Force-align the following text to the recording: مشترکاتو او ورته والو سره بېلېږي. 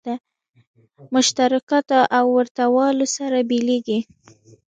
مشترکاتو 1.13 1.99
او 2.17 2.25
ورته 2.37 2.63
والو 2.75 3.07
سره 3.15 3.37
بېلېږي. 3.49 3.99